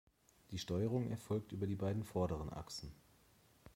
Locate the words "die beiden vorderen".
1.67-2.51